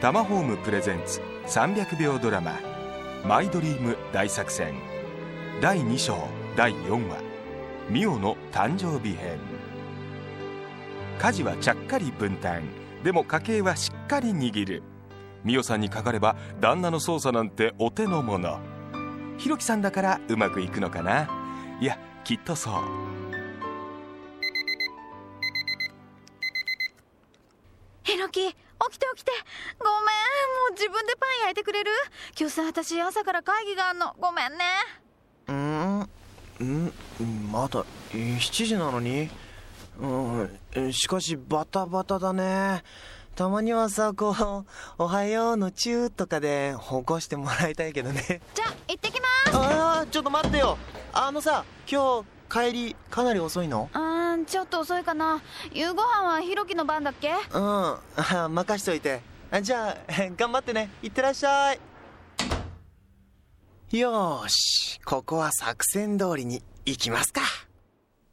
[0.00, 2.58] タマホームプレゼンツ300秒ドラマ
[3.28, 4.74] 「マイドリーム大作戦」
[5.60, 6.16] 第2章
[6.56, 7.18] 第4話
[7.90, 9.38] 「ミオの誕生日編」
[11.20, 12.62] 家事はちゃっかり分担。
[13.04, 14.82] でも家計はしっかり握る。
[15.44, 18.58] ミオさんにかかれば旦那の操作なんてお手の物
[19.36, 21.28] ひろきさんだからうまくいくのかな？
[21.78, 22.74] いやきっとそう。
[28.02, 28.56] ひろき
[28.90, 29.32] 起きて起きて。
[29.78, 29.94] ごめん。
[29.94, 30.02] も
[30.70, 31.90] う自分でパン焼いてくれる？
[32.38, 34.14] 今日さ私朝から会議があんの。
[34.20, 34.64] ごめんね。
[35.48, 36.00] うん？
[36.00, 36.92] ん？
[37.50, 39.30] まだ7時なのに？
[40.00, 40.06] う
[40.80, 42.82] んしかしバタバタだね。
[43.36, 44.66] たまにはさこう
[45.02, 48.42] 「おはよう」のチューとかで起こしてもらいたいけどね。
[48.54, 49.56] じゃあ行ってきます。
[49.56, 50.76] ああちょっと待ってよ。
[51.12, 53.88] あのさ今日帰りかなり遅いの？
[53.94, 55.40] うーんちょっと遅いかな。
[55.72, 57.30] 夕ご飯はひろきの番だっけ？
[57.30, 57.98] うん。
[58.16, 59.20] あ 任しといて。
[59.50, 59.96] あじゃあ
[60.36, 60.90] 頑張ってね。
[61.02, 61.80] いってらっしゃい。
[63.98, 65.00] よーし。
[65.04, 67.40] ここは作戦通りに行きますか。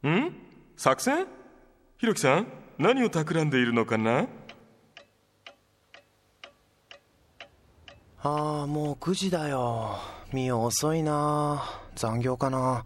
[0.08, 0.34] ん？
[0.76, 1.26] 作戦？
[1.98, 2.46] ひろきさん
[2.78, 4.26] 何を企んでいるのかな？
[8.20, 9.98] ああもう9時だよ。
[10.32, 11.64] みお遅いな。
[11.96, 12.84] 残業かな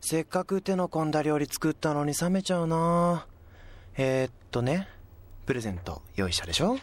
[0.00, 3.26] せっかく手の込んだ料理作ったのに冷めちゃうな。
[3.96, 4.88] えー、っとね
[5.46, 6.78] プレゼント用意したでしょ？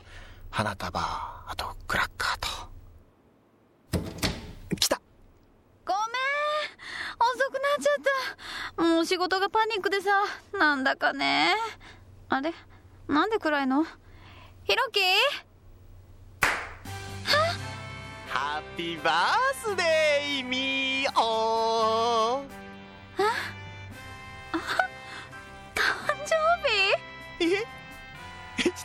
[0.49, 2.47] 花束あとクラッカーと。
[4.75, 5.01] 来た。
[5.85, 6.01] ごめん
[7.19, 8.03] 遅くなっちゃっ
[8.75, 8.83] た。
[8.83, 10.09] もう仕事がパニックでさ
[10.57, 11.55] なんだかね。
[12.29, 12.53] あれ
[13.07, 13.85] なんで暗いの？
[14.63, 14.99] ひろき
[18.27, 22.52] ハッピーバースデーみお誕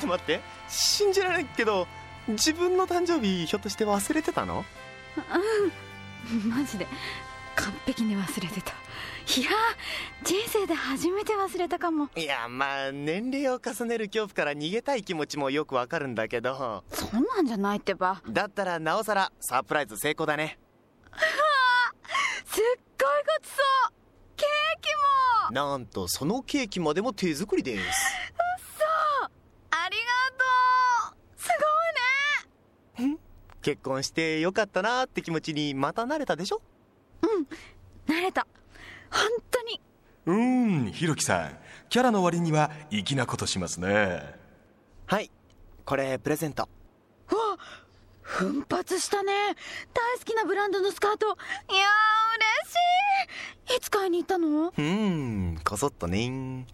[0.09, 0.41] と待って。
[0.69, 1.87] 信じられないけど
[2.29, 4.65] 自分の誕生日ひょっとして忘れてたの？
[6.49, 6.87] マジで。
[7.55, 8.73] 完璧に忘れてた。
[9.37, 9.51] いや
[10.23, 12.09] 人生で初めて忘れたかも。
[12.17, 16.85] いやまあ年齢を重ねる恐怖から逃げたい気持ちもよくわかるんだけど。
[16.93, 18.23] そんなんじゃないってば。
[18.29, 20.59] だったらなおさらサプライズ成功だね。
[22.47, 23.93] すっごいごちそう。
[24.37, 24.89] ケーキ
[25.51, 25.69] も。
[25.73, 28.19] なんとそのケーキまでも手作りです
[29.71, 31.49] ありがとうす
[32.99, 33.19] ごいね
[33.69, 36.63] 結婚してよかったなって気持ちにまた慣れたでしょ？
[38.09, 38.47] 慣れた。
[39.11, 39.21] 本
[39.51, 39.79] 当に。
[40.25, 41.59] うーんひろきさん。
[41.91, 44.23] キャラの割には粋なことしますね。
[45.05, 45.31] はい
[45.85, 46.63] これプレゼント。
[46.63, 46.69] わ
[48.23, 49.35] 奮発したね。
[49.93, 51.27] 大好きなブランドのスカート。
[51.27, 51.37] いやー
[53.69, 53.77] 嬉しい。
[53.77, 54.69] いつ買いに行ったの？
[54.69, 56.65] うーんこそっとね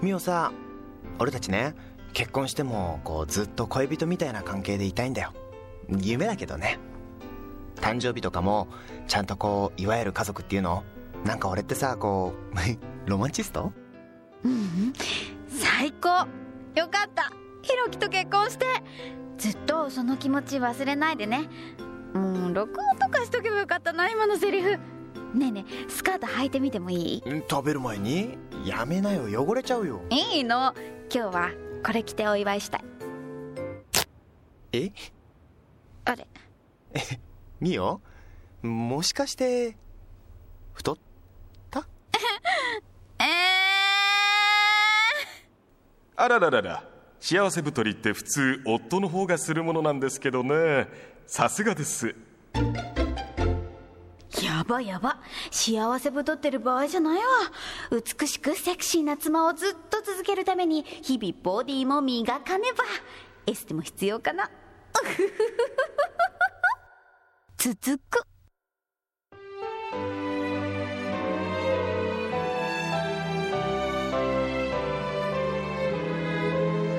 [0.00, 0.52] ミオさ
[1.18, 1.74] 俺たちね
[2.12, 5.32] 結婚してもこうずっと恋人みたいな関係でいたいんだよ
[5.98, 6.78] 夢だけどね。
[7.76, 8.68] 誕生日とかも
[9.08, 10.84] ちゃんとこういわゆる家族っていうの
[11.24, 12.56] なんか俺ってさこう
[13.08, 13.72] ロマンチスト？
[14.44, 14.92] うんうん。
[15.48, 16.08] 最高。
[16.78, 17.30] よかった。
[17.62, 18.66] ひろきと結婚して。
[19.38, 21.48] ずっとその気持ち忘れないでね。
[22.14, 24.78] もう録音とかしとけばよかったな今のセリフ。
[25.34, 27.22] ねえねえスカート履いてみてもいい？
[27.48, 28.36] 食べる前に？
[28.64, 29.42] やめなよ。
[29.42, 30.02] 汚れちゃうよ。
[30.10, 30.74] いいの。
[31.12, 31.50] 今日は
[31.84, 32.84] これ着てお祝いしたい。
[34.72, 34.92] え？
[36.10, 36.26] あれ
[37.60, 38.00] ミオ？
[38.62, 39.76] もしかして
[40.72, 40.96] 太っ
[41.70, 41.86] た？
[43.22, 43.24] え
[46.16, 46.84] あらららら。
[47.20, 50.88] 幸せ太りって普通夫の方がするものなんですけどね。
[51.28, 52.16] さすがです。
[52.54, 55.20] ー、やばやば。
[55.52, 57.22] 幸せ太ってる場合じゃないわ。
[57.92, 62.82] 美しくセクシーな妻をずっと続けるために日々ボディも磨かねば。
[63.46, 64.50] エステも必要かな
[67.62, 68.24] 続く。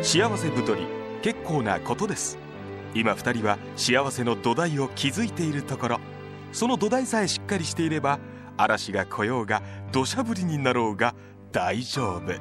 [0.04, 0.86] 幸せ太り
[1.24, 2.38] 結構なことです。
[2.94, 6.00] 今二人は幸せの土台を築いているところ。
[6.52, 8.20] その土台さえしっかりしていれば
[8.56, 11.16] 嵐が来ようが土砂降りになろうが
[11.52, 12.34] 大丈夫。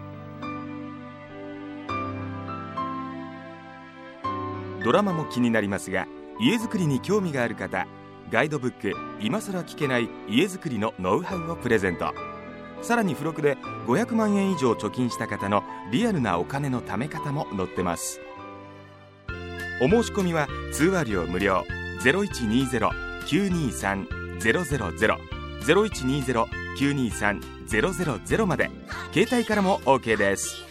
[4.84, 6.06] ドラマも気になりますが
[6.38, 7.87] 家づくりに興味がある方
[8.31, 12.15] ガイドブック「今さら聞けない家づくりのノウハウ」をプレゼント。
[12.81, 18.21] さらに付録で500万円以上貯金した方のリアルなお金の貯め方も載ってます。
[19.82, 21.65] お申し込みは通話料無料。
[22.03, 24.06] 0120-923-000
[25.67, 28.71] 0120-923-000まで。
[29.12, 30.69] 携帯からも OK です。